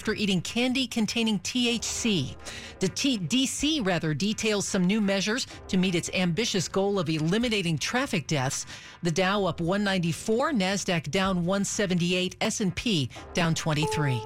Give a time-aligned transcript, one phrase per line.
[0.00, 2.34] after eating candy containing THC.
[2.78, 7.76] The T- DC rather details some new measures to meet its ambitious goal of eliminating
[7.76, 8.64] traffic deaths.
[9.02, 14.22] The Dow up 194, Nasdaq down 178, S&P down 23.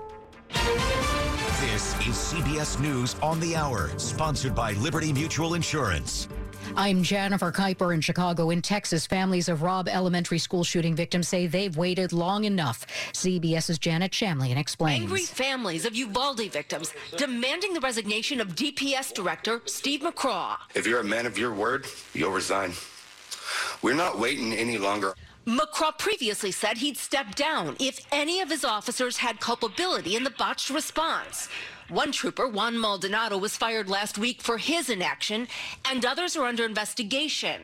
[0.52, 6.28] This is CBS News on the Hour, sponsored by Liberty Mutual Insurance.
[6.76, 8.50] I'm Jennifer Keiper in Chicago.
[8.50, 12.84] In Texas, families of Robb Elementary School shooting victims say they've waited long enough.
[13.12, 15.02] CBS's Janet Shamlian explains.
[15.02, 20.56] Angry families of Uvalde victims demanding the resignation of DPS director Steve McCraw.
[20.74, 22.72] If you're a man of your word, you'll resign.
[23.82, 25.14] We're not waiting any longer.
[25.46, 30.30] McCraw previously said he'd step down if any of his officers had culpability in the
[30.30, 31.48] botched response.
[31.90, 35.48] One trooper, Juan Maldonado, was fired last week for his inaction,
[35.84, 37.60] and others are under investigation.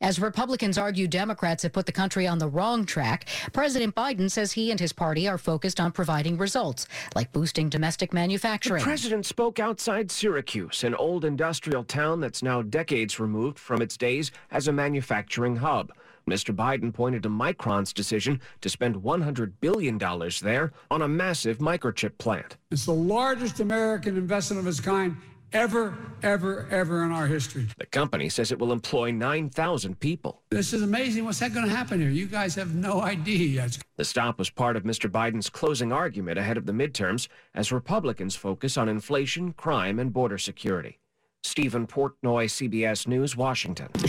[0.00, 4.50] As Republicans argue Democrats have put the country on the wrong track, President Biden says
[4.50, 8.80] he and his party are focused on providing results, like boosting domestic manufacturing.
[8.80, 13.96] The president spoke outside Syracuse, an old industrial town that's now decades removed from its
[13.96, 15.92] days as a manufacturing hub.
[16.28, 16.54] Mr.
[16.54, 19.98] Biden pointed to Micron's decision to spend $100 billion
[20.42, 22.56] there on a massive microchip plant.
[22.70, 25.16] It's the largest American investment of its kind
[25.52, 27.66] ever, ever, ever in our history.
[27.76, 30.42] The company says it will employ 9,000 people.
[30.50, 31.24] This is amazing.
[31.24, 32.10] What's that going to happen here?
[32.10, 33.78] You guys have no idea yet.
[33.96, 35.10] The stop was part of Mr.
[35.10, 40.38] Biden's closing argument ahead of the midterms as Republicans focus on inflation, crime, and border
[40.38, 40.98] security.
[41.44, 43.88] Stephen Portnoy, CBS News, Washington.
[43.94, 44.08] Э,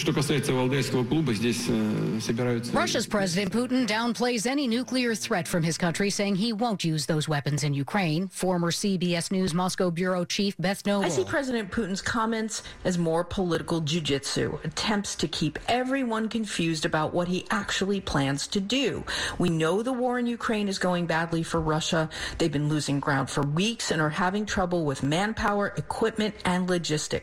[2.73, 7.27] Russia's President Putin downplays any nuclear threat from his country, saying he won't use those
[7.27, 8.27] weapons in Ukraine.
[8.27, 11.05] Former CBS News Moscow bureau chief Beth Knobel.
[11.05, 17.13] I see President Putin's comments as more political jujitsu, attempts to keep everyone confused about
[17.13, 19.03] what he actually plans to do.
[19.39, 22.09] We know the war in Ukraine is going badly for Russia.
[22.37, 27.22] They've been losing ground for weeks and are having trouble with manpower, equipment, and logistics.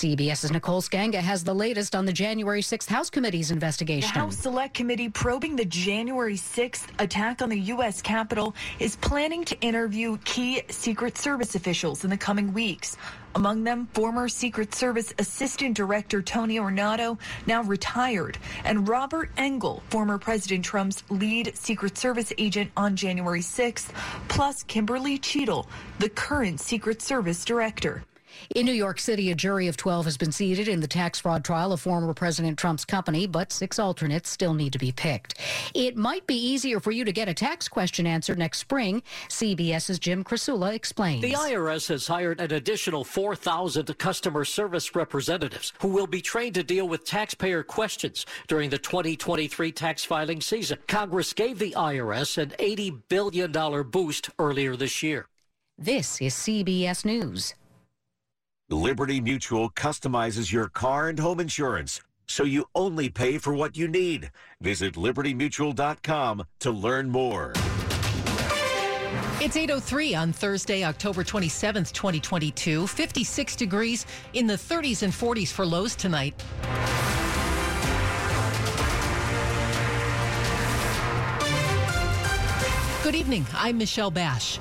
[0.00, 4.08] CBS's Nicole Sganga has the latest on the January 6th House Committee's investigation.
[4.14, 8.00] The House Select Committee probing the January 6th attack on the U.S.
[8.00, 12.96] Capitol is planning to interview key Secret Service officials in the coming weeks.
[13.34, 20.18] Among them, former Secret Service Assistant Director Tony Ornato, now retired, and Robert Engel, former
[20.18, 23.88] President Trump's lead Secret Service agent on January 6th,
[24.28, 25.66] plus Kimberly Cheatle,
[25.98, 28.04] the current Secret Service Director.
[28.54, 31.44] In New York City, a jury of 12 has been seated in the tax fraud
[31.44, 35.38] trial of former President Trump's company, but six alternates still need to be picked.
[35.74, 39.02] It might be easier for you to get a tax question answered next spring.
[39.28, 41.22] CBS's Jim Krasula explains.
[41.22, 46.62] The IRS has hired an additional 4,000 customer service representatives who will be trained to
[46.62, 50.78] deal with taxpayer questions during the 2023 tax filing season.
[50.88, 53.52] Congress gave the IRS an $80 billion
[53.90, 55.26] boost earlier this year.
[55.78, 57.54] This is CBS News.
[58.70, 63.88] Liberty Mutual customizes your car and home insurance so you only pay for what you
[63.88, 64.30] need.
[64.60, 67.52] Visit libertymutual.com to learn more.
[69.42, 72.86] It's 8.03 on Thursday, October 27th, 2022.
[72.86, 76.40] 56 degrees in the 30s and 40s for lows tonight.
[83.02, 83.44] Good evening.
[83.54, 84.60] I'm Michelle Basch.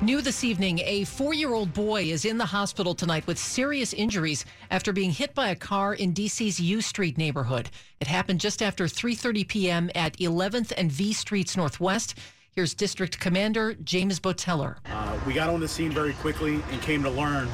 [0.00, 3.92] New this evening, a four year old boy is in the hospital tonight with serious
[3.92, 7.68] injuries after being hit by a car in DC's U Street neighborhood.
[7.98, 9.90] It happened just after 3.30 p.m.
[9.96, 12.14] at 11th and V Streets Northwest.
[12.52, 14.76] Here's District Commander James Boteler.
[14.86, 17.48] Uh, we got on the scene very quickly and came to learn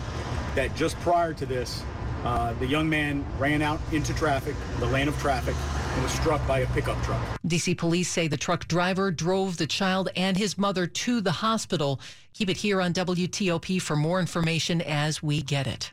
[0.55, 1.83] that just prior to this,
[2.25, 5.55] uh, the young man ran out into traffic, the lane of traffic,
[5.95, 7.21] and was struck by a pickup truck.
[7.47, 12.01] DC police say the truck driver drove the child and his mother to the hospital.
[12.33, 15.93] Keep it here on WTOP for more information as we get it.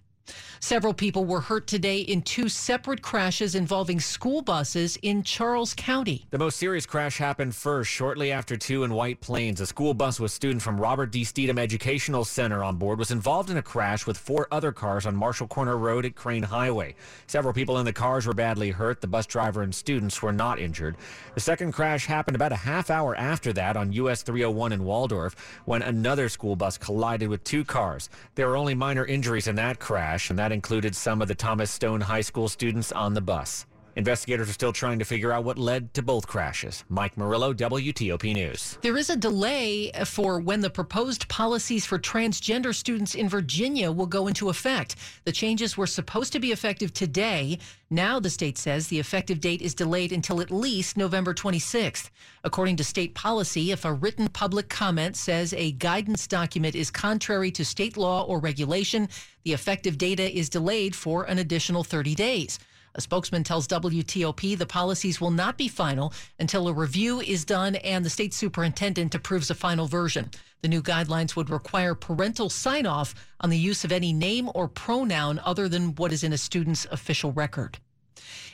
[0.59, 6.25] Several people were hurt today in two separate crashes involving school buses in Charles County.
[6.29, 9.59] The most serious crash happened first shortly after 2 in White Plains.
[9.59, 11.23] A school bus with students from Robert D.
[11.23, 15.15] Stethem Educational Center on board was involved in a crash with four other cars on
[15.15, 16.95] Marshall Corner Road at Crain Highway.
[17.25, 19.01] Several people in the cars were badly hurt.
[19.01, 20.95] The bus driver and students were not injured.
[21.33, 25.35] The second crash happened about a half hour after that on US 301 in Waldorf
[25.65, 28.09] when another school bus collided with two cars.
[28.35, 31.71] There were only minor injuries in that crash, and that included some of the Thomas
[31.71, 33.65] Stone High School students on the bus.
[33.97, 36.85] Investigators are still trying to figure out what led to both crashes.
[36.87, 38.77] Mike Murillo, WTOP News.
[38.81, 44.05] There is a delay for when the proposed policies for transgender students in Virginia will
[44.05, 44.95] go into effect.
[45.25, 47.59] The changes were supposed to be effective today.
[47.89, 52.09] Now, the state says the effective date is delayed until at least November 26th.
[52.45, 57.51] According to state policy, if a written public comment says a guidance document is contrary
[57.51, 59.09] to state law or regulation,
[59.43, 62.57] the effective data is delayed for an additional 30 days.
[62.93, 67.75] A spokesman tells WTOP the policies will not be final until a review is done
[67.77, 70.29] and the state superintendent approves a final version.
[70.61, 74.67] The new guidelines would require parental sign off on the use of any name or
[74.67, 77.79] pronoun other than what is in a student's official record.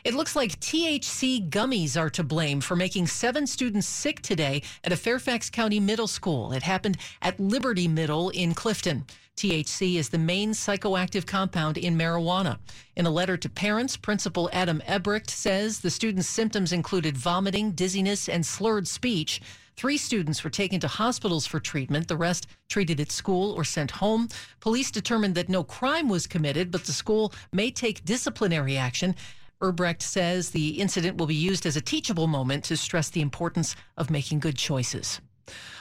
[0.04, 4.92] It looks like THC gummies are to blame for making seven students sick today at
[4.92, 6.54] a Fairfax County middle school.
[6.54, 9.06] It happened at Liberty Middle in Clifton.
[9.38, 12.58] THC is the main psychoactive compound in marijuana.
[12.96, 18.28] In a letter to parents, Principal Adam Ebricht says the students' symptoms included vomiting, dizziness,
[18.28, 19.42] and slurred speech.
[19.75, 22.08] Three students were taken to hospitals for treatment.
[22.08, 24.28] The rest treated at school or sent home.
[24.60, 29.16] Police determined that no crime was committed, but the school may take disciplinary action.
[29.62, 33.75] Erbrecht says the incident will be used as a teachable moment to stress the importance
[33.98, 35.19] of making good choices.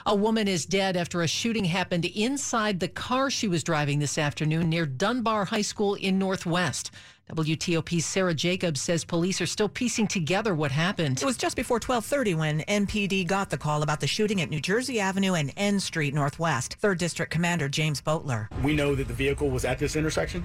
[0.06, 4.16] A woman is dead after a shooting happened inside the car she was driving this
[4.16, 6.92] afternoon near Dunbar High School in Northwest.
[7.34, 11.20] WTOP's Sarah Jacobs says police are still piecing together what happened.
[11.20, 14.60] It was just before 12:30 when MPD got the call about the shooting at New
[14.60, 16.76] Jersey Avenue and N Street Northwest.
[16.80, 18.46] 3rd District Commander James Boteler.
[18.62, 20.44] We know that the vehicle was at this intersection.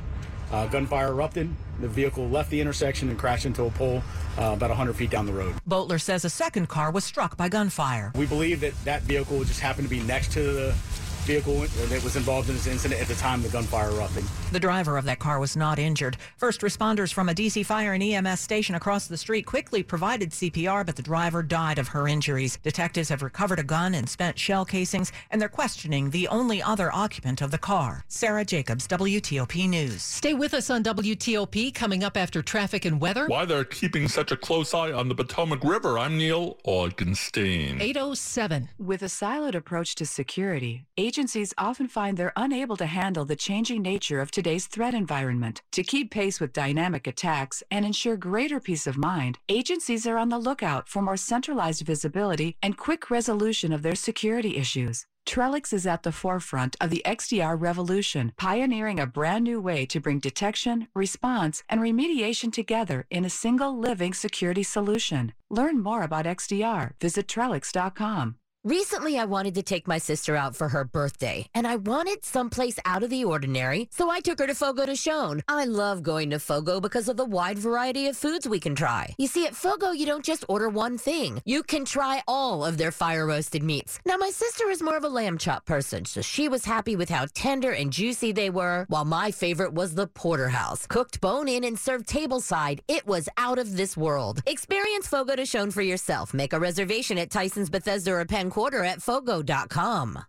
[0.51, 1.49] Uh, gunfire erupted.
[1.79, 4.03] The vehicle left the intersection and crashed into a pole
[4.37, 5.55] uh, about 100 feet down the road.
[5.67, 8.11] Boteler says a second car was struck by gunfire.
[8.15, 10.75] We believe that that vehicle just happened to be next to the
[11.21, 14.23] vehicle that was involved in this incident at the time the gunfire erupted.
[14.51, 16.17] The driver of that car was not injured.
[16.37, 20.85] First responders from a DC Fire and EMS station across the street quickly provided CPR,
[20.85, 22.57] but the driver died of her injuries.
[22.63, 26.93] Detectives have recovered a gun and spent shell casings, and they're questioning the only other
[26.93, 28.03] occupant of the car.
[28.07, 30.01] Sarah Jacobs, WTOP News.
[30.01, 33.27] Stay with us on WTOP coming up after traffic and weather.
[33.27, 35.97] Why they're keeping such a close eye on the Potomac River.
[35.97, 37.79] I'm Neil Augenstein.
[37.81, 38.69] 807.
[38.77, 43.81] With a siloed approach to security, agencies often find they're unable to handle the changing
[43.81, 45.61] nature of today's threat environment.
[45.73, 50.29] To keep pace with dynamic attacks and ensure greater peace of mind, agencies are on
[50.29, 55.05] the lookout for more centralized visibility and quick resolution of their security issues.
[55.25, 59.99] Trellix is at the forefront of the XDR revolution, pioneering a brand new way to
[59.99, 65.33] bring detection, response, and remediation together in a single living security solution.
[65.49, 66.93] Learn more about XDR.
[67.01, 68.37] Visit Trellix.com.
[68.63, 72.77] Recently, I wanted to take my sister out for her birthday, and I wanted someplace
[72.85, 75.41] out of the ordinary, so I took her to Fogo de Chão.
[75.47, 79.15] I love going to Fogo because of the wide variety of foods we can try.
[79.17, 81.41] You see, at Fogo, you don't just order one thing.
[81.43, 83.99] You can try all of their fire roasted meats.
[84.05, 87.09] Now, my sister is more of a lamb chop person, so she was happy with
[87.09, 90.85] how tender and juicy they were, while my favorite was the porterhouse.
[90.85, 94.43] Cooked bone in and served tableside, it was out of this world.
[94.45, 96.31] Experience Fogo de Chão for yourself.
[96.31, 100.19] Make a reservation at Tyson's Bethesda or Penn Quarter at Fogo.com.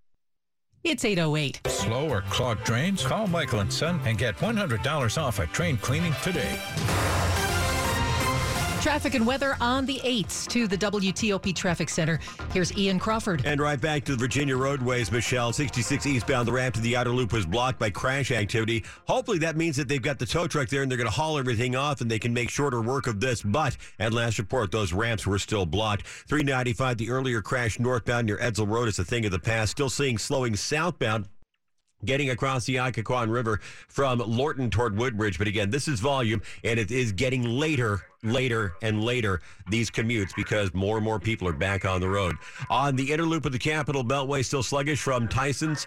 [0.84, 1.60] It's 808.
[1.66, 3.04] Slow or clogged drains?
[3.04, 6.56] Call Michael and Son and get $100 off a train cleaning today.
[8.82, 12.18] Traffic and weather on the 8th to the WTOP Traffic Center.
[12.52, 13.46] Here's Ian Crawford.
[13.46, 15.52] And right back to the Virginia roadways, Michelle.
[15.52, 18.84] 66 eastbound, the ramp to the outer loop was blocked by crash activity.
[19.06, 21.38] Hopefully that means that they've got the tow truck there and they're going to haul
[21.38, 23.40] everything off and they can make shorter work of this.
[23.40, 26.02] But at last report, those ramps were still blocked.
[26.04, 29.70] 395, the earlier crash northbound near Edsall Road is a thing of the past.
[29.70, 31.28] Still seeing slowing southbound
[32.04, 35.38] getting across the Occoquan River from Lorton toward Woodbridge.
[35.38, 39.40] But again, this is volume, and it is getting later, later, and later,
[39.70, 42.36] these commutes because more and more people are back on the road.
[42.70, 45.86] On the inner loop of the Capital Beltway, still sluggish from Tyson's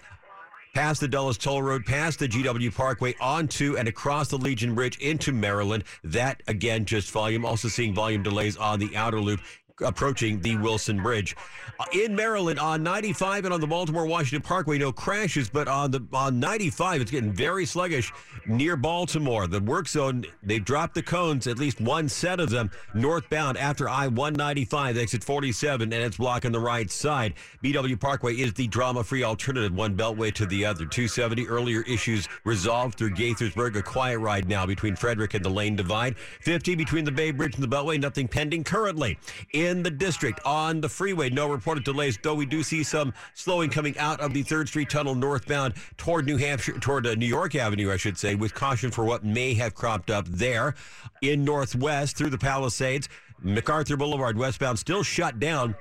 [0.74, 4.98] past the Dulles Toll Road, past the GW Parkway, onto and across the Legion Bridge
[4.98, 5.84] into Maryland.
[6.04, 7.46] That, again, just volume.
[7.46, 9.40] Also seeing volume delays on the outer loop
[9.82, 11.36] approaching the Wilson Bridge.
[11.78, 15.90] Uh, in Maryland on 95 and on the Baltimore Washington Parkway, no crashes, but on
[15.90, 18.12] the on 95, it's getting very sluggish
[18.46, 19.46] near Baltimore.
[19.46, 23.88] The work zone, they've dropped the cones, at least one set of them northbound after
[23.88, 27.34] I 195, exit 47, and it's blocking the right side.
[27.62, 30.86] BW Parkway is the drama free alternative, one beltway to the other.
[30.86, 35.76] 270 earlier issues resolved through Gaithersburg, a quiet ride now between Frederick and the Lane
[35.76, 36.16] Divide.
[36.40, 39.18] 50 between the Bay Bridge and the Beltway, nothing pending currently.
[39.52, 41.28] In in the district on the freeway.
[41.28, 44.88] No reported delays, though we do see some slowing coming out of the 3rd Street
[44.88, 48.90] Tunnel northbound toward New Hampshire, toward uh, New York Avenue, I should say, with caution
[48.90, 50.74] for what may have cropped up there.
[51.22, 53.08] In Northwest through the Palisades,
[53.42, 55.74] MacArthur Boulevard westbound still shut down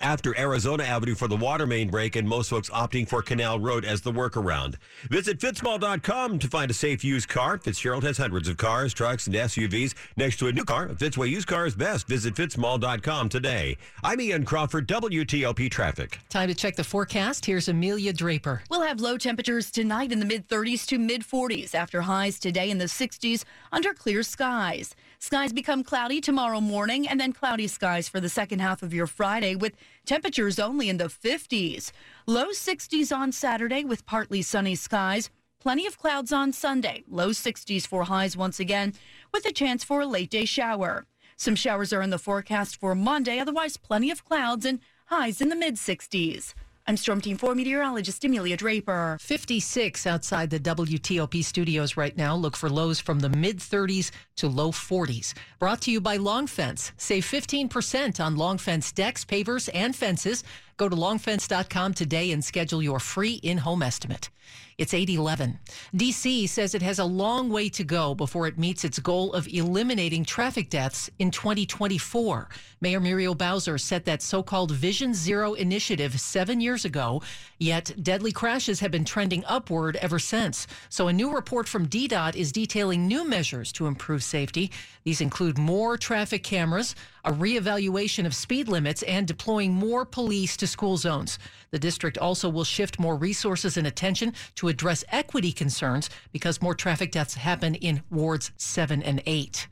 [0.00, 3.84] after Arizona Avenue for the water main break, and most folks opting for Canal Road
[3.84, 4.76] as the workaround.
[5.08, 7.58] Visit fitzmall.com to find a safe used car.
[7.58, 9.94] Fitzgerald has hundreds of cars, trucks, and SUVs.
[10.16, 12.06] Next to a new car, a Fitzway used car is best.
[12.08, 13.76] Visit fitzmall.com today.
[14.02, 16.18] I'm Ian Crawford, WTOP Traffic.
[16.28, 17.44] Time to check the forecast.
[17.46, 18.62] Here's Amelia Draper.
[18.70, 22.70] We'll have low temperatures tonight in the mid 30s to mid 40s after highs today
[22.70, 24.94] in the 60s under clear skies.
[25.22, 29.06] Skies become cloudy tomorrow morning and then cloudy skies for the second half of your
[29.06, 29.74] Friday with
[30.06, 31.92] temperatures only in the 50s.
[32.26, 35.28] Low 60s on Saturday with partly sunny skies.
[35.60, 37.04] Plenty of clouds on Sunday.
[37.06, 38.94] Low 60s for highs once again
[39.30, 41.04] with a chance for a late day shower.
[41.36, 45.50] Some showers are in the forecast for Monday, otherwise, plenty of clouds and highs in
[45.50, 46.54] the mid 60s.
[46.90, 49.16] I'm Storm Team 4 meteorologist Amelia Draper.
[49.20, 52.34] 56 outside the WTOP studios right now.
[52.34, 55.32] Look for lows from the mid 30s to low 40s.
[55.60, 56.90] Brought to you by Long Fence.
[56.96, 60.42] Save 15% on Long Fence decks, pavers, and fences.
[60.80, 64.30] Go to longfence.com today and schedule your free in home estimate.
[64.78, 65.58] It's 811.
[65.94, 69.46] DC says it has a long way to go before it meets its goal of
[69.46, 72.48] eliminating traffic deaths in 2024.
[72.80, 77.20] Mayor Muriel Bowser set that so called Vision Zero initiative seven years ago,
[77.58, 80.66] yet deadly crashes have been trending upward ever since.
[80.88, 84.70] So a new report from DDOT is detailing new measures to improve safety.
[85.04, 86.94] These include more traffic cameras,
[87.26, 91.38] a reevaluation of speed limits, and deploying more police to school zones.
[91.70, 96.74] The district also will shift more resources and attention to address equity concerns because more
[96.74, 99.68] traffic deaths happen in wards 7 and 8.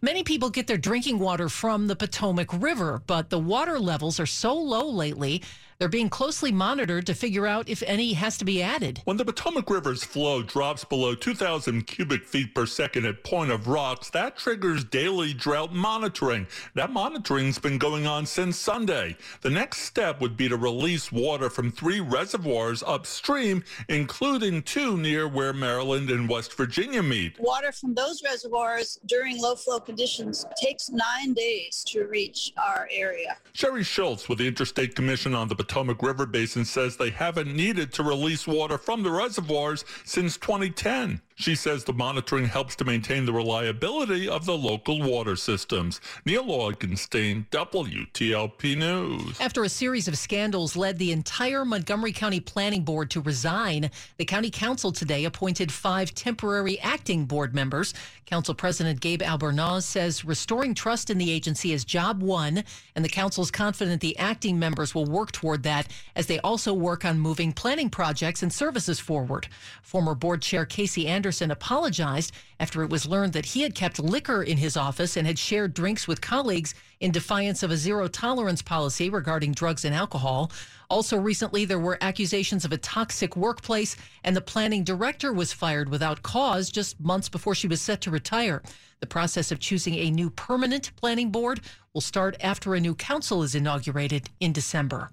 [0.00, 4.26] Many people get their drinking water from the Potomac River, but the water levels are
[4.26, 5.42] so low lately
[5.82, 9.00] they're being closely monitored to figure out if any has to be added.
[9.04, 13.66] When the Potomac River's flow drops below 2,000 cubic feet per second at Point of
[13.66, 16.46] Rocks, that triggers daily drought monitoring.
[16.74, 19.16] That monitoring's been going on since Sunday.
[19.40, 25.26] The next step would be to release water from three reservoirs upstream, including two near
[25.26, 27.40] where Maryland and West Virginia meet.
[27.40, 33.36] Water from those reservoirs during low flow conditions takes nine days to reach our area.
[33.52, 35.71] Sherry Schultz with the Interstate Commission on the Potomac
[36.02, 41.22] River Basin says they haven't needed to release water from the reservoirs since 2010.
[41.36, 46.00] She says the monitoring helps to maintain the reliability of the local water systems.
[46.24, 49.40] Neil Augenstein, WTOP News.
[49.40, 54.24] After a series of scandals led the entire Montgomery County Planning Board to resign, the
[54.24, 57.94] County Council today appointed five temporary acting board members.
[58.26, 63.08] Council President Gabe Albornoz says restoring trust in the agency is job one, and the
[63.08, 67.18] council is confident the acting members will work toward that as they also work on
[67.18, 69.48] moving planning projects and services forward.
[69.82, 73.98] Former board chair Casey Anderson Anderson apologized after it was learned that he had kept
[73.98, 78.06] liquor in his office and had shared drinks with colleagues in defiance of a zero
[78.06, 80.52] tolerance policy regarding drugs and alcohol.
[80.90, 85.88] Also, recently, there were accusations of a toxic workplace, and the planning director was fired
[85.88, 88.60] without cause just months before she was set to retire.
[89.00, 91.62] The process of choosing a new permanent planning board
[91.94, 95.08] will start after a new council is inaugurated in December.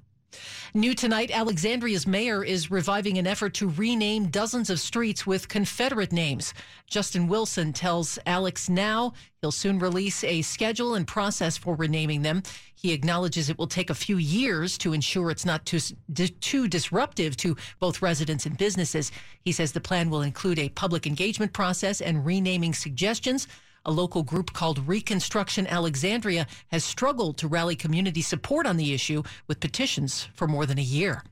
[0.73, 6.11] New tonight, Alexandria's mayor is reviving an effort to rename dozens of streets with Confederate
[6.11, 6.53] names.
[6.87, 12.43] Justin Wilson tells ALXnow he'll soon release a schedule and process for renaming them.
[12.75, 15.79] He acknowledges it will take a few years to ensure it's not too,
[16.41, 19.11] too disruptive to both residents and businesses.
[19.43, 23.47] He says the plan will include a public engagement process and renaming suggestions.
[23.85, 29.23] A local group called Reconstruction Alexandria has struggled to rally community support on the issue
[29.47, 31.23] with petitions for more than a year.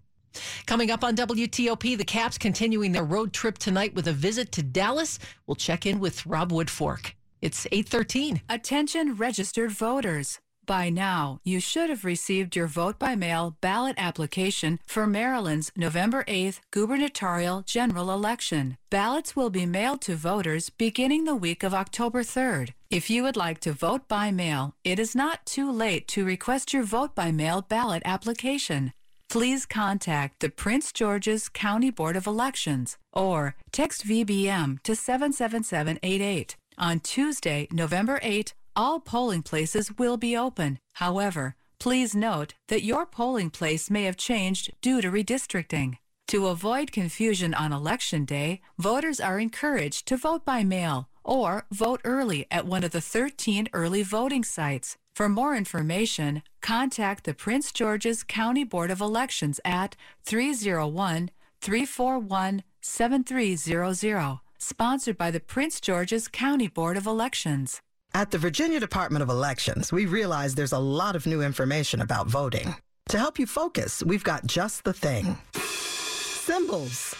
[0.65, 4.63] Coming up on WTOP, the Caps continuing their road trip tonight with a visit to
[4.63, 5.19] Dallas.
[5.45, 7.13] We'll check in with Rob Woodfork.
[7.41, 8.41] It's 813.
[8.49, 10.39] Attention registered voters.
[10.67, 16.25] By now, you should have received your vote by mail ballot application for Maryland's November
[16.25, 18.77] 8th gubernatorial general election.
[18.89, 22.73] Ballots will be mailed to voters beginning the week of October 3rd.
[22.89, 26.73] If you would like to vote by mail, it is not too late to request
[26.73, 28.91] your vote by mail ballot application.
[29.29, 36.99] Please contact the Prince George's County Board of Elections or text VBM to 77788 on
[36.99, 40.79] Tuesday, November 8, all polling places will be open.
[40.93, 45.97] However, please note that your polling place may have changed due to redistricting.
[46.27, 52.01] To avoid confusion on election day, voters are encouraged to vote by mail or vote
[52.03, 54.97] early at one of the 13 early voting sites.
[55.15, 61.31] For more information, contact the Prince George's County Board of Elections at 301
[61.61, 64.39] 341 7300.
[64.59, 67.81] Sponsored by the Prince George's County Board of Elections.
[68.13, 72.27] At the Virginia Department of Elections, we realize there's a lot of new information about
[72.27, 72.75] voting.
[73.09, 77.13] To help you focus, we've got just the thing symbols.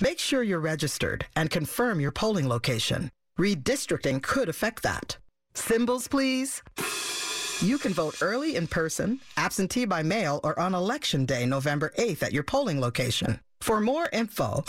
[0.00, 3.10] Make sure you're registered and confirm your polling location.
[3.38, 5.16] Redistricting could affect that.
[5.54, 6.62] Symbols, please.
[7.60, 12.24] You can vote early in person, absentee by mail, or on election day, November 8th,
[12.24, 13.38] at your polling location.
[13.60, 14.64] For more info,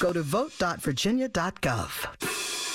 [0.00, 2.65] go to vote.virginia.gov.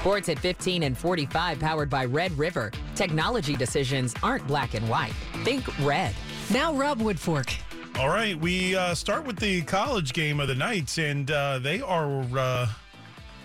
[0.00, 2.72] Sports at 15 and 45, powered by Red River.
[2.94, 5.12] Technology decisions aren't black and white.
[5.44, 6.14] Think red.
[6.50, 7.54] Now, Rob Woodfork.
[7.98, 11.82] All right, we uh, start with the college game of the night, and uh, they
[11.82, 12.22] are.
[12.34, 12.68] Uh,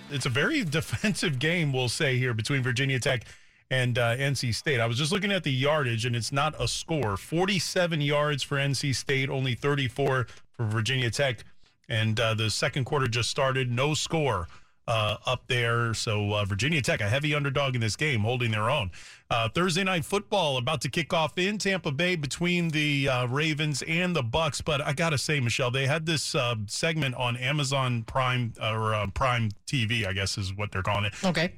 [0.10, 3.26] it's a very defensive game, we'll say here between Virginia Tech
[3.70, 4.80] and uh, NC State.
[4.80, 7.18] I was just looking at the yardage, and it's not a score.
[7.18, 11.44] Forty-seven yards for NC State, only thirty-four for Virginia Tech,
[11.90, 13.74] and uh, the second quarter just started.
[13.74, 14.48] No score
[14.88, 15.94] uh, up there.
[15.94, 18.92] So uh, Virginia Tech, a heavy underdog in this game, holding their own.
[19.32, 23.82] Uh, Thursday night football about to kick off in Tampa Bay between the uh, Ravens
[23.88, 24.62] and the Bucks.
[24.62, 29.08] But I gotta say, Michelle, they had this uh, segment on Amazon Prime or uh,
[29.08, 31.14] Prime TV, I guess is what they're calling it.
[31.24, 31.54] Okay.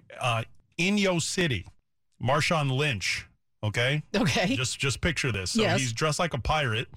[0.78, 1.66] in Yo City,
[2.24, 3.26] Marshawn Lynch.
[3.64, 4.04] Okay.
[4.16, 4.56] Okay.
[4.56, 5.52] Just just picture this.
[5.52, 5.80] So Yes.
[5.80, 6.88] he's dressed like a pirate.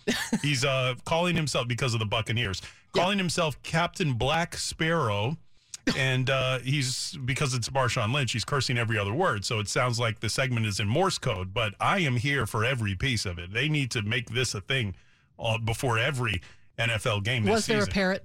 [0.43, 2.61] he's uh calling himself because of the Buccaneers,
[2.95, 5.37] calling himself Captain Black Sparrow.
[5.97, 9.45] and uh, he's because it's Marshawn Lynch, he's cursing every other word.
[9.45, 12.65] So it sounds like the segment is in Morse code, but I am here for
[12.65, 13.53] every piece of it.
[13.53, 14.95] They need to make this a thing
[15.39, 16.43] uh, before every
[16.79, 17.45] NFL game.
[17.45, 18.25] This Was there a parrot?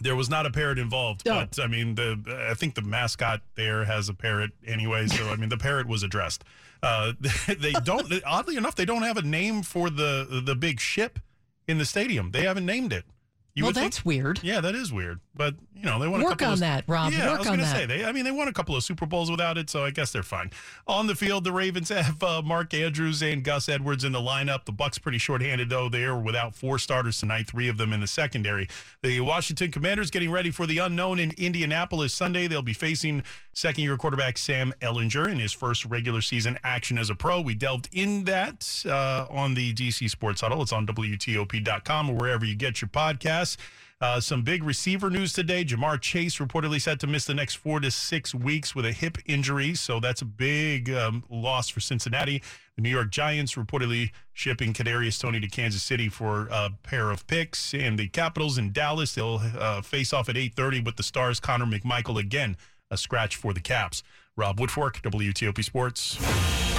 [0.00, 1.34] There was not a parrot involved, Oh.
[1.34, 5.06] but I mean, the I think the mascot there has a parrot anyway.
[5.08, 6.44] So I mean, the parrot was addressed.
[6.82, 7.12] Uh,
[7.58, 8.10] they don't.
[8.26, 11.18] oddly enough, they don't have a name for the the big ship
[11.66, 12.30] in the stadium.
[12.30, 13.04] They haven't named it.
[13.52, 14.40] You well, would think- that's weird.
[14.44, 15.18] yeah, that is weird.
[15.34, 17.12] But you know, they won a Work on of, that, Rob.
[17.12, 18.04] Yeah, I was gonna say they.
[18.04, 20.22] I mean, they won a couple of Super Bowls without it, so I guess they're
[20.22, 20.50] fine.
[20.86, 24.64] On the field, the Ravens have uh, Mark Andrews and Gus Edwards in the lineup.
[24.64, 25.88] The Bucks pretty shorthanded though.
[25.88, 28.68] They are without four starters tonight, three of them in the secondary.
[29.02, 32.48] The Washington Commanders getting ready for the unknown in Indianapolis Sunday.
[32.48, 37.14] They'll be facing second-year quarterback Sam Ehlinger in his first regular season action as a
[37.14, 37.40] pro.
[37.40, 40.62] We delved in that uh, on the DC Sports Huddle.
[40.62, 43.56] It's on WTOP.com or wherever you get your podcasts.
[44.02, 45.62] Uh, some big receiver news today.
[45.62, 49.18] Ja'Marr Chase reportedly set to miss the next four to six weeks with a hip
[49.26, 49.74] injury.
[49.74, 52.42] So that's a big um, loss for Cincinnati.
[52.76, 57.26] The New York Giants reportedly shipping Kadarius Toney to Kansas City for a pair of
[57.26, 57.74] picks.
[57.74, 61.66] And the Capitals in Dallas, they'll uh, face off at 8.30 with the Stars' Connor
[61.66, 62.56] McMichael again,
[62.90, 64.02] a scratch for the Caps.
[64.34, 66.69] Rob Woodfork, WTOP Sports.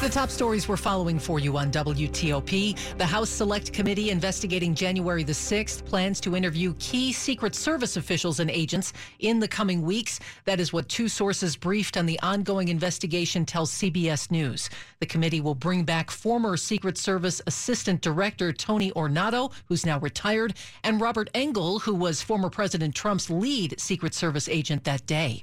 [0.00, 2.98] The top stories we're following for you on WTOP.
[2.98, 8.38] The House Select Committee investigating January the 6th plans to interview key Secret Service officials
[8.40, 10.20] and agents in the coming weeks.
[10.44, 14.68] That is what two sources briefed on the ongoing investigation tells CBS News.
[15.00, 20.52] The committee will bring back former Secret Service Assistant Director Tony Ornato, who's now retired,
[20.82, 25.42] and Robert Engel, who was former President Trump's lead Secret Service agent that day.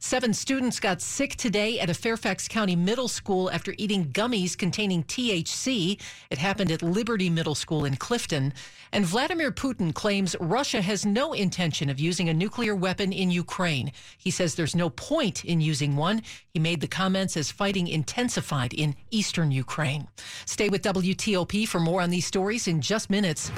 [0.00, 5.04] Seven students got sick today at a Fairfax County middle school after eating gummies containing
[5.04, 6.00] THC.
[6.30, 8.52] It happened at Liberty Middle School in Clifton.
[8.92, 13.92] And Vladimir Putin claims Russia has no intention of using a nuclear weapon in Ukraine.
[14.18, 16.22] He says there's no point in using one.
[16.52, 20.06] He made the comments as fighting intensified in eastern Ukraine.
[20.46, 23.50] Stay with WTOP for more on these stories in just minutes.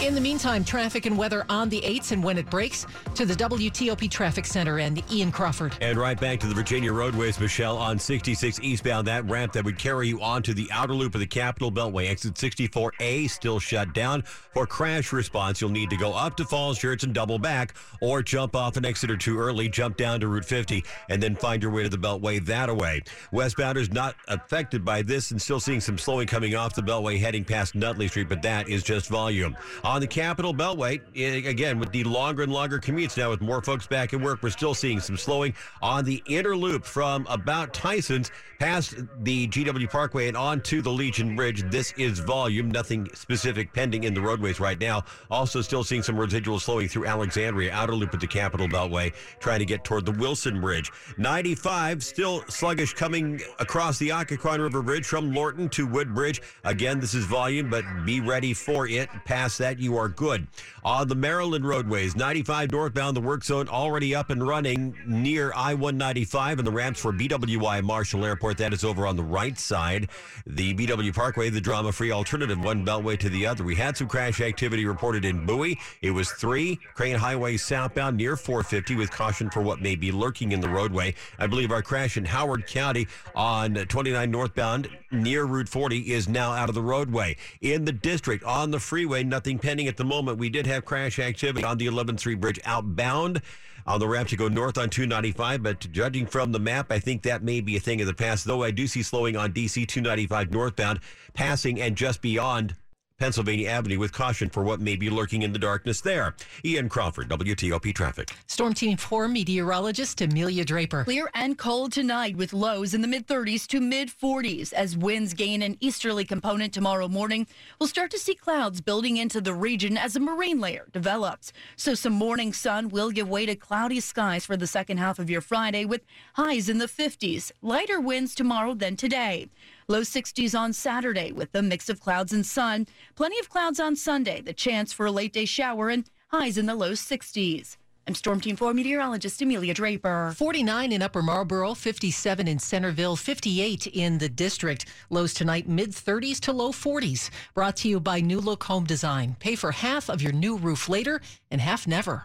[0.00, 3.34] In the meantime, traffic and weather on the 8s and when it breaks to the
[3.34, 5.76] WTOP Traffic Center and Ian Crawford.
[5.80, 9.76] And right back to the Virginia roadways, Michelle, on 66 eastbound, that ramp that would
[9.76, 12.08] carry you onto the outer loop of the Capital Beltway.
[12.08, 14.22] Exit 64A still shut down.
[14.22, 18.22] For crash response, you'll need to go up to Falls Church and double back, or
[18.22, 21.60] jump off an exit or two early, jump down to Route 50, and then find
[21.60, 23.02] your way to the Beltway that way.
[23.32, 27.44] Westbounders not affected by this and still seeing some slowing coming off the Beltway heading
[27.44, 29.56] past Nutley Street, but that is just volume.
[29.88, 33.62] On the Capital Beltway, eh, again, with the longer and longer commutes now, with more
[33.62, 37.72] folks back at work, we're still seeing some slowing on the inner loop from about
[37.72, 41.62] Tyson's past the GW Parkway and onto the Legion Bridge.
[41.70, 45.04] This is volume, nothing specific pending in the roadways right now.
[45.30, 49.60] Also, still seeing some residual slowing through Alexandria, outer loop at the Capital Beltway, trying
[49.60, 50.90] to get toward the Wilson Bridge.
[51.16, 56.42] 95, still sluggish coming across the Occoquan River Bridge from Lorton to Woodbridge.
[56.64, 59.08] Again, this is volume, but be ready for it.
[59.24, 60.46] Past that, you are good.
[60.84, 65.74] On the Maryland roadways, 95 northbound, the work zone already up and running near I
[65.74, 68.58] 195 and the ramps for BWI Marshall Airport.
[68.58, 70.08] That is over on the right side.
[70.46, 73.64] The BW Parkway, the drama free alternative, one beltway to the other.
[73.64, 75.78] We had some crash activity reported in Bowie.
[76.02, 80.52] It was three Crain Highway southbound near 450 with caution for what may be lurking
[80.52, 81.14] in the roadway.
[81.38, 86.52] I believe our crash in Howard County on 29 northbound near Route 40 is now
[86.52, 87.36] out of the roadway.
[87.60, 90.38] In the district on the freeway, nothing pending at the moment.
[90.38, 93.42] We did have crash activity on the 11th Street Bridge outbound
[93.86, 95.62] on the ramp to go north on 295.
[95.62, 98.46] But judging from the map, I think that may be a thing of the past.
[98.46, 101.00] Though I do see slowing on DC 295 northbound,
[101.34, 102.76] passing and just beyond
[103.18, 106.36] Pennsylvania Avenue with caution for what may be lurking in the darkness there.
[106.64, 108.32] Ian Crawford, WTOP Traffic.
[108.46, 111.02] Storm Team 4 meteorologist Amelia Draper.
[111.02, 115.34] Clear and cold tonight with lows in the mid 30s to mid 40s as winds
[115.34, 117.48] gain an easterly component tomorrow morning.
[117.80, 121.52] We'll start to see clouds building into the region as a marine layer develops.
[121.74, 125.28] So some morning sun will give way to cloudy skies for the second half of
[125.28, 126.02] your Friday with
[126.34, 127.50] highs in the 50s.
[127.62, 129.48] Lighter winds tomorrow than today.
[129.90, 132.86] Low 60s on Saturday with a mix of clouds and sun.
[133.14, 136.66] Plenty of clouds on Sunday, the chance for a late day shower and highs in
[136.66, 137.78] the low 60s.
[138.06, 140.34] I'm Storm Team 4 meteorologist Amelia Draper.
[140.36, 144.84] 49 in Upper Marlboro, 57 in Centreville, 58 in the district.
[145.08, 147.30] Lows tonight, mid 30s to low 40s.
[147.54, 149.36] Brought to you by New Look Home Design.
[149.40, 152.24] Pay for half of your new roof later and half never.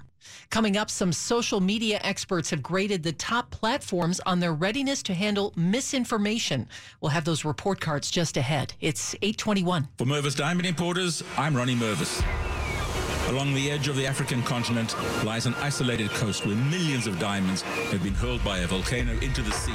[0.50, 5.14] Coming up, some social media experts have graded the top platforms on their readiness to
[5.14, 6.68] handle misinformation.
[7.02, 8.74] We'll have those report cards just ahead.
[8.82, 9.88] It's 821.
[9.98, 12.24] For Mervis Diamond Importers, I'm Ronnie Mervis.
[13.30, 17.62] Along the edge of the African continent lies an isolated coast where millions of diamonds
[17.62, 19.74] have been hurled by a volcano into the sea.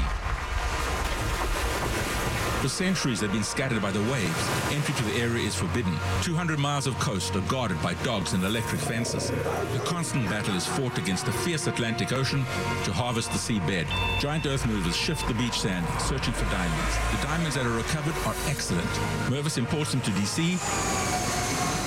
[2.60, 4.34] For centuries, they've been scattered by the waves.
[4.72, 5.92] Entry to the area is forbidden.
[6.22, 9.30] 200 miles of coast are guarded by dogs and electric fences.
[9.30, 12.40] A constant battle is fought against the fierce Atlantic Ocean
[12.84, 13.86] to harvest the seabed.
[14.18, 16.96] Giant earth movers shift the beach sand, searching for diamonds.
[17.12, 18.90] The diamonds that are recovered are excellent.
[19.30, 20.58] Mervis imports them to DC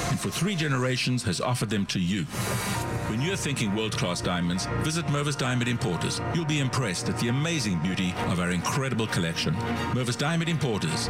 [0.09, 2.25] and for three generations has offered them to you.
[3.07, 6.21] When you're thinking world-class diamonds, visit Mervis Diamond Importers.
[6.33, 9.53] You'll be impressed at the amazing beauty of our incredible collection.
[9.93, 11.09] Mervis Diamond Importers.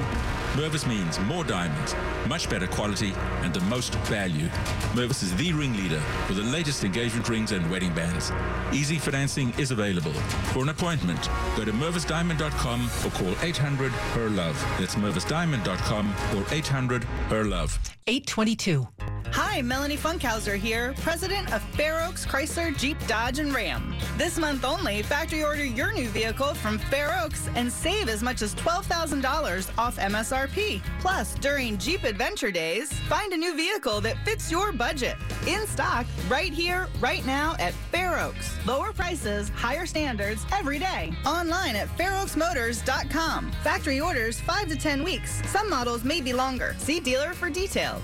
[0.53, 1.95] Mervis means more diamonds,
[2.27, 4.47] much better quality, and the most value.
[4.93, 8.31] Mervis is the ringleader for the latest engagement rings and wedding bands.
[8.73, 10.13] Easy financing is available.
[10.53, 14.59] For an appointment, go to mervisdiamond.com or call 800 her love.
[14.79, 17.79] That's mervisdiamond.com or 800 her love.
[18.07, 18.87] 822.
[19.33, 23.95] Hi, Melanie Funkhauser here, president of Fair Oaks Chrysler Jeep Dodge and Ram.
[24.17, 28.41] This month only, factory order your new vehicle from Fair Oaks and save as much
[28.41, 30.81] as $12,000 off MSRP.
[30.99, 35.15] Plus, during Jeep Adventure Days, find a new vehicle that fits your budget.
[35.47, 38.57] In stock, right here, right now at Fair Oaks.
[38.67, 41.13] Lower prices, higher standards every day.
[41.25, 43.51] Online at fairoaksmotors.com.
[43.63, 45.41] Factory orders 5 to 10 weeks.
[45.49, 46.75] Some models may be longer.
[46.79, 48.01] See dealer for details.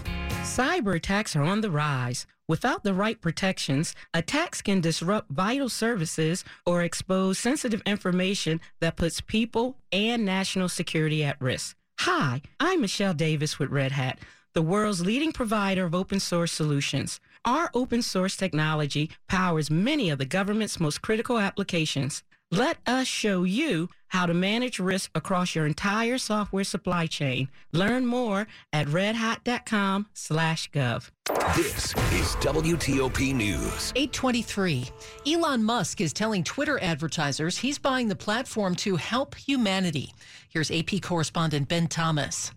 [0.48, 2.26] Cyber attacks are on the rise.
[2.48, 9.22] Without the right protections, attacks can disrupt vital services or expose sensitive information that puts
[9.22, 11.76] people and national security at risk.
[12.00, 14.20] Hi, I'm Michelle Davis with Red Hat,
[14.54, 17.20] the world's leading provider of open source solutions.
[17.46, 22.24] Our open source technology powers many of the government's most critical applications.
[22.52, 27.50] Let us show you how to manage risk across your entire software supply chain.
[27.74, 31.10] Learn more at redhat.com slash gov.
[31.58, 33.92] This is WTOP News.
[33.98, 34.86] 823.
[35.28, 40.14] Elon Musk is telling Twitter advertisers he's buying the platform to help humanity.
[40.48, 42.52] Here's AP correspondent Ben Thomas.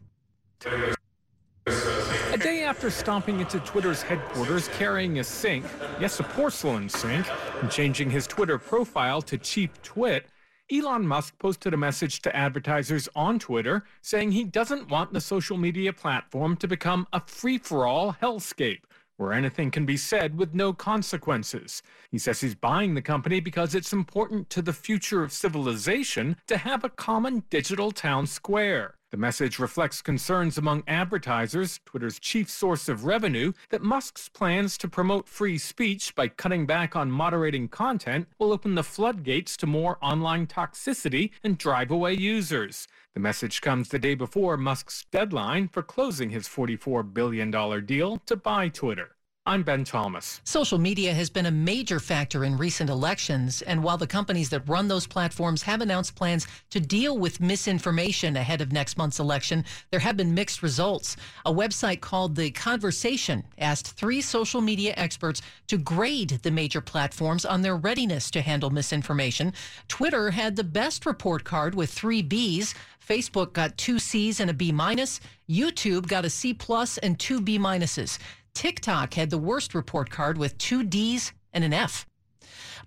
[2.33, 5.65] A day after stomping into Twitter's headquarters carrying a sink,
[6.01, 7.27] yes, a porcelain sink,
[7.61, 10.27] and changing his Twitter profile to Chief Twit,
[10.73, 15.57] Elon Musk posted a message to advertisers on Twitter saying he doesn't want the social
[15.57, 18.83] media platform to become a free for all hellscape
[19.17, 21.83] where anything can be said with no consequences.
[22.13, 26.57] He says he's buying the company because it's important to the future of civilization to
[26.57, 28.95] have a common digital town square.
[29.11, 34.89] The message reflects concerns among advertisers, Twitter's chief source of revenue, that Musk's plans to
[34.89, 39.99] promote free speech by cutting back on moderating content will open the floodgates to more
[40.01, 42.87] online toxicity and drive away users.
[43.15, 47.51] The message comes the day before Musk's deadline for closing his $44 billion
[47.85, 49.17] deal to buy Twitter.
[49.47, 50.43] I'm Ben Thomas.
[50.45, 54.69] Social media has been a major factor in recent elections, and while the companies that
[54.69, 59.65] run those platforms have announced plans to deal with misinformation ahead of next month's election,
[59.91, 61.17] there have been mixed results.
[61.47, 67.47] A website called The Conversation asked three social media experts to grade the major platforms
[67.47, 69.55] on their readiness to handle misinformation.
[69.89, 72.75] Twitter had the best report card with three Bs.
[73.09, 75.19] Facebook got two C's and a B minus.
[75.49, 78.19] YouTube got a C plus and two B minuses.
[78.55, 82.07] TikTok had the worst report card with two D's and an F.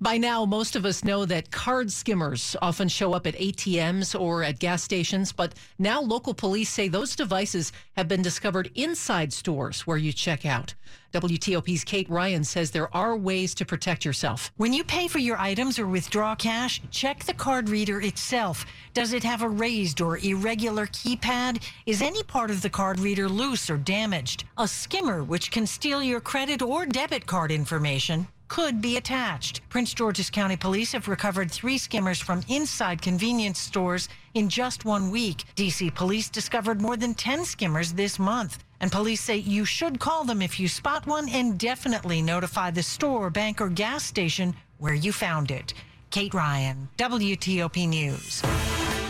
[0.01, 4.43] By now, most of us know that card skimmers often show up at ATMs or
[4.43, 9.87] at gas stations, but now local police say those devices have been discovered inside stores
[9.87, 10.73] where you check out.
[11.13, 14.51] WTOP's Kate Ryan says there are ways to protect yourself.
[14.57, 18.65] When you pay for your items or withdraw cash, check the card reader itself.
[18.95, 21.61] Does it have a raised or irregular keypad?
[21.85, 24.45] Is any part of the card reader loose or damaged?
[24.57, 29.67] A skimmer, which can steal your credit or debit card information, could be attached.
[29.69, 35.09] Prince George's County Police have recovered three skimmers from inside convenience stores in just one
[35.09, 35.43] week.
[35.55, 38.63] DC Police discovered more than 10 skimmers this month.
[38.79, 42.83] And police say you should call them if you spot one and definitely notify the
[42.83, 45.73] store, bank, or gas station where you found it.
[46.11, 48.43] Kate Ryan, WTOP News.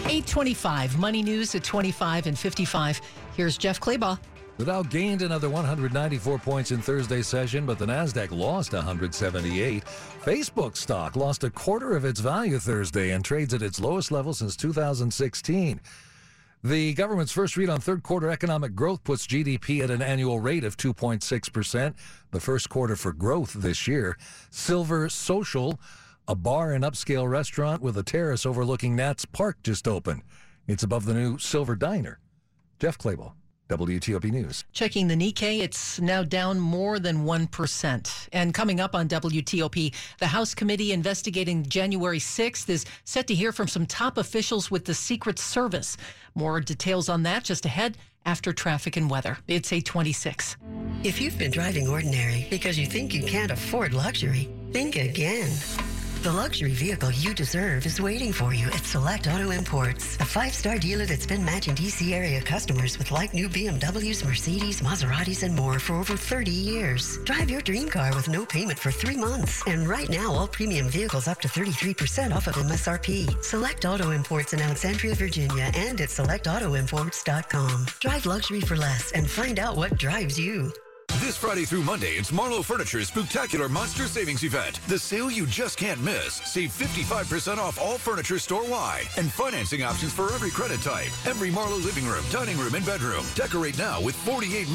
[0.05, 3.01] 825, Money News at 25 and 55.
[3.35, 4.17] Here's Jeff Clabaugh.
[4.57, 9.83] The Dow gained another 194 points in Thursday's session, but the Nasdaq lost 178.
[9.83, 14.31] Facebook stock lost a quarter of its value Thursday and trades at its lowest level
[14.31, 15.81] since 2016.
[16.63, 20.63] The government's first read on third quarter economic growth puts GDP at an annual rate
[20.63, 21.95] of 2.6%,
[22.29, 24.17] the first quarter for growth this year.
[24.51, 25.79] Silver Social,
[26.27, 30.21] a bar and upscale restaurant with a terrace overlooking Nats Park, just opened.
[30.67, 32.19] It's above the new Silver Diner.
[32.79, 33.33] Jeff Clabaugh.
[33.69, 34.65] WTOP News.
[34.73, 38.27] Checking the Nikkei, it's now down more than 1%.
[38.33, 43.51] And coming up on WTOP, the House committee investigating January 6th is set to hear
[43.51, 45.97] from some top officials with the Secret Service.
[46.35, 49.37] More details on that just ahead after traffic and weather.
[49.47, 50.57] It's 826.
[51.03, 55.51] If you've been driving ordinary because you think you can't afford luxury, think again.
[56.23, 60.77] The luxury vehicle you deserve is waiting for you at Select Auto Imports, a five-star
[60.77, 65.79] dealer that's been matching DC area customers with like new BMWs, Mercedes, Maseratis, and more
[65.79, 67.17] for over 30 years.
[67.25, 69.67] Drive your dream car with no payment for three months.
[69.67, 73.43] And right now, all premium vehicles up to 33% off of MSRP.
[73.43, 77.85] Select Auto Imports in Alexandria, Virginia, and at selectautoimports.com.
[77.99, 80.71] Drive luxury for less and find out what drives you.
[81.19, 84.79] This Friday through Monday, it's Marlowe Furniture's Spectacular Monster Savings Event.
[84.87, 86.35] The sale you just can't miss.
[86.43, 89.05] Save 55% off all furniture store-wide.
[89.15, 91.11] And financing options for every credit type.
[91.25, 93.25] Every Marlowe living room, dining room, and bedroom.
[93.35, 94.73] Decorate now with 48 months.